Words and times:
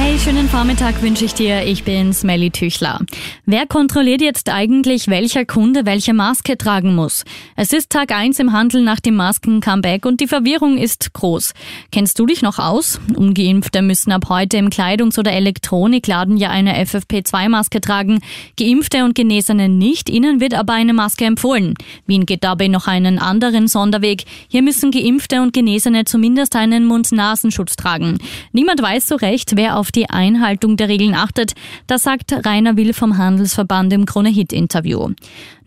Hey, 0.00 0.16
schönen 0.18 0.48
Vormittag 0.48 1.02
wünsche 1.02 1.24
ich 1.24 1.34
dir. 1.34 1.64
Ich 1.64 1.82
bin 1.82 2.12
Smelly 2.12 2.50
Tüchler. 2.50 3.00
Wer 3.46 3.66
kontrolliert 3.66 4.20
jetzt 4.20 4.48
eigentlich, 4.48 5.08
welcher 5.08 5.44
Kunde 5.44 5.86
welche 5.86 6.14
Maske 6.14 6.56
tragen 6.56 6.94
muss? 6.94 7.24
Es 7.56 7.72
ist 7.72 7.90
Tag 7.90 8.12
1 8.12 8.38
im 8.38 8.52
Handel 8.52 8.82
nach 8.82 9.00
dem 9.00 9.16
Masken-Comeback 9.16 10.06
und 10.06 10.20
die 10.20 10.28
Verwirrung 10.28 10.78
ist 10.78 11.12
groß. 11.14 11.52
Kennst 11.90 12.18
du 12.18 12.26
dich 12.26 12.42
noch 12.42 12.58
aus? 12.60 13.00
Ungeimpfte 13.16 13.82
müssen 13.82 14.12
ab 14.12 14.26
heute 14.28 14.56
im 14.56 14.70
Kleidungs- 14.70 15.18
oder 15.18 15.32
Elektronikladen 15.32 16.36
ja 16.36 16.50
eine 16.50 16.80
FFP2-Maske 16.84 17.80
tragen. 17.80 18.20
Geimpfte 18.56 19.04
und 19.04 19.16
Genesene 19.16 19.68
nicht. 19.68 20.08
Ihnen 20.10 20.40
wird 20.40 20.54
aber 20.54 20.74
eine 20.74 20.92
Maske 20.92 21.24
empfohlen. 21.24 21.74
Wien 22.06 22.24
geht 22.24 22.44
dabei 22.44 22.68
noch 22.68 22.86
einen 22.86 23.18
anderen 23.18 23.66
Sonderweg. 23.66 24.24
Hier 24.48 24.62
müssen 24.62 24.92
Geimpfte 24.92 25.42
und 25.42 25.52
Genesene 25.52 26.04
zumindest 26.04 26.54
einen 26.54 26.86
Mund-Nasenschutz 26.86 27.74
tragen. 27.76 28.18
Niemand 28.52 28.80
weiß 28.80 29.08
so 29.08 29.16
recht, 29.16 29.56
wer 29.56 29.67
auf 29.76 29.92
die 29.92 30.08
Einhaltung 30.08 30.76
der 30.76 30.88
Regeln 30.88 31.14
achtet. 31.14 31.52
Das 31.86 32.02
sagt 32.02 32.32
Rainer 32.46 32.76
Will 32.76 32.92
vom 32.92 33.18
Handelsverband 33.18 33.92
im 33.92 34.06
Krone-Hit-Interview. 34.06 35.10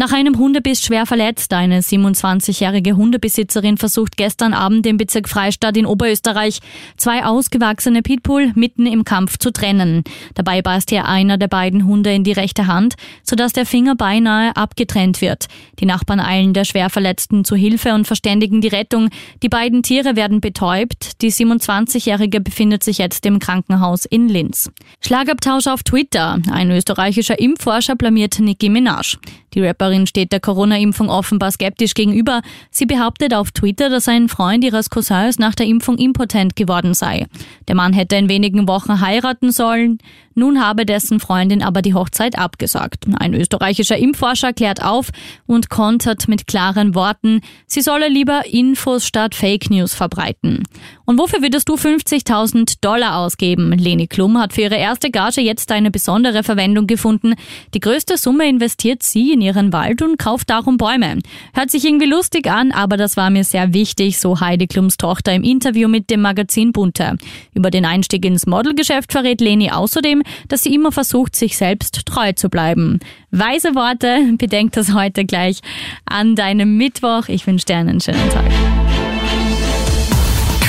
Nach 0.00 0.12
einem 0.12 0.38
Hundebiss 0.38 0.82
schwer 0.82 1.04
verletzt. 1.04 1.52
Eine 1.52 1.80
27-jährige 1.80 2.96
Hundebesitzerin 2.96 3.76
versucht 3.76 4.16
gestern 4.16 4.54
Abend 4.54 4.86
im 4.86 4.96
Bezirk 4.96 5.28
Freistadt 5.28 5.76
in 5.76 5.84
Oberösterreich 5.84 6.60
zwei 6.96 7.24
ausgewachsene 7.24 8.00
Pitbull 8.00 8.52
mitten 8.54 8.86
im 8.86 9.04
Kampf 9.04 9.36
zu 9.36 9.52
trennen. 9.52 10.04
Dabei 10.34 10.62
beißt 10.62 10.88
hier 10.88 11.06
einer 11.06 11.36
der 11.36 11.48
beiden 11.48 11.84
Hunde 11.84 12.14
in 12.14 12.24
die 12.24 12.32
rechte 12.32 12.66
Hand, 12.66 12.94
sodass 13.24 13.52
der 13.52 13.66
Finger 13.66 13.94
beinahe 13.94 14.56
abgetrennt 14.56 15.20
wird. 15.20 15.48
Die 15.80 15.86
Nachbarn 15.86 16.20
eilen 16.20 16.54
der 16.54 16.64
Schwerverletzten 16.64 17.44
zu 17.44 17.54
Hilfe 17.54 17.92
und 17.92 18.06
verständigen 18.06 18.62
die 18.62 18.68
Rettung. 18.68 19.10
Die 19.42 19.50
beiden 19.50 19.82
Tiere 19.82 20.16
werden 20.16 20.40
betäubt. 20.40 21.20
Die 21.20 21.30
27-jährige 21.30 22.40
befindet 22.40 22.82
sich 22.82 22.96
jetzt 22.96 23.26
im 23.26 23.38
Krankenhaus 23.38 23.89
in 24.04 24.28
Linz. 24.28 24.70
Schlagabtausch 25.00 25.66
auf 25.66 25.82
Twitter. 25.82 26.38
Ein 26.50 26.70
österreichischer 26.70 27.38
Impfforscher 27.38 27.96
blamiert 27.96 28.38
Nicki 28.38 28.68
Minaj. 28.68 29.16
Die 29.54 29.60
Rapperin 29.60 30.06
steht 30.06 30.32
der 30.32 30.40
Corona-Impfung 30.40 31.08
offenbar 31.08 31.50
skeptisch 31.50 31.94
gegenüber. 31.94 32.40
Sie 32.70 32.86
behauptet 32.86 33.34
auf 33.34 33.50
Twitter, 33.50 33.88
dass 33.88 34.08
ein 34.08 34.28
Freund 34.28 34.62
ihres 34.64 34.90
Cousins 34.90 35.38
nach 35.38 35.54
der 35.54 35.66
Impfung 35.66 35.98
impotent 35.98 36.54
geworden 36.54 36.94
sei. 36.94 37.26
Der 37.66 37.74
Mann 37.74 37.92
hätte 37.92 38.16
in 38.16 38.28
wenigen 38.28 38.68
Wochen 38.68 39.00
heiraten 39.00 39.50
sollen. 39.50 39.98
Nun 40.34 40.64
habe 40.64 40.86
dessen 40.86 41.18
Freundin 41.18 41.62
aber 41.62 41.82
die 41.82 41.94
Hochzeit 41.94 42.38
abgesagt. 42.38 43.04
Ein 43.18 43.34
österreichischer 43.34 43.98
Impfforscher 43.98 44.52
klärt 44.52 44.82
auf 44.82 45.10
und 45.46 45.68
kontert 45.68 46.28
mit 46.28 46.46
klaren 46.46 46.94
Worten, 46.94 47.40
sie 47.66 47.80
solle 47.80 48.08
lieber 48.08 48.46
Infos 48.46 49.04
statt 49.04 49.34
Fake 49.34 49.70
News 49.70 49.92
verbreiten. 49.92 50.62
Und 51.04 51.18
wofür 51.18 51.42
würdest 51.42 51.68
du 51.68 51.74
50.000 51.74 52.76
Dollar 52.80 53.18
ausgeben? 53.18 53.72
Leni 53.80 54.06
Klum 54.06 54.38
hat 54.38 54.52
für 54.52 54.62
ihre 54.62 54.76
erste 54.76 55.10
Gage 55.10 55.40
jetzt 55.40 55.72
eine 55.72 55.90
besondere 55.90 56.42
Verwendung 56.42 56.86
gefunden. 56.86 57.34
Die 57.74 57.80
größte 57.80 58.16
Summe 58.16 58.48
investiert 58.48 59.02
sie 59.02 59.32
in 59.32 59.40
ihren 59.40 59.72
Wald 59.72 60.02
und 60.02 60.18
kauft 60.18 60.50
darum 60.50 60.76
Bäume. 60.76 61.18
Hört 61.54 61.70
sich 61.70 61.84
irgendwie 61.84 62.06
lustig 62.06 62.50
an, 62.50 62.72
aber 62.72 62.96
das 62.96 63.16
war 63.16 63.30
mir 63.30 63.44
sehr 63.44 63.74
wichtig, 63.74 64.18
so 64.18 64.40
Heidi 64.40 64.66
Klums 64.66 64.96
Tochter 64.96 65.32
im 65.32 65.42
Interview 65.42 65.88
mit 65.88 66.10
dem 66.10 66.20
Magazin 66.20 66.72
Bunte. 66.72 67.16
Über 67.54 67.70
den 67.70 67.84
Einstieg 67.84 68.24
ins 68.24 68.46
Modelgeschäft 68.46 69.12
verrät 69.12 69.40
Leni 69.40 69.70
außerdem, 69.70 70.22
dass 70.48 70.62
sie 70.62 70.74
immer 70.74 70.92
versucht, 70.92 71.34
sich 71.34 71.56
selbst 71.56 72.06
treu 72.06 72.32
zu 72.32 72.48
bleiben. 72.48 73.00
Weise 73.30 73.74
Worte, 73.74 74.34
bedenkt 74.38 74.76
das 74.76 74.94
heute 74.94 75.24
gleich 75.24 75.60
an 76.04 76.36
deinem 76.36 76.76
Mittwoch. 76.76 77.28
Ich 77.28 77.46
wünsche 77.46 77.66
dir 77.66 77.76
einen 77.76 78.00
schönen 78.00 78.30
Tag. 78.30 78.44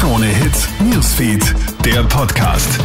Krone 0.00 0.26
Hits, 0.28 0.68
Newsfeed, 0.80 1.54
der 1.84 2.02
Podcast. 2.04 2.80